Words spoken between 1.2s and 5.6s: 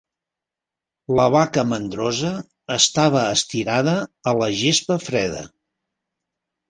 vaca mandrosa estava estirada a la gespa freda.